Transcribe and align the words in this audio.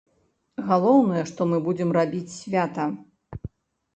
Галоўнае, 0.69 1.19
што 1.31 1.45
мы 1.51 1.59
будзем 1.67 1.93
рабіць 1.97 2.35
свята! 2.37 2.87